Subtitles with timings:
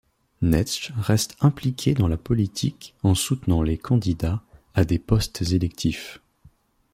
[0.41, 4.41] Netsch reste impliquée dans la politique en soutenant les candidats
[4.73, 6.23] à des postes électifs.